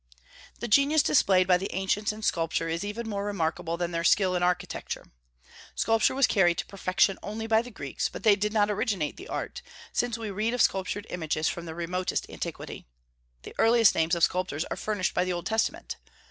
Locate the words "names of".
13.93-14.23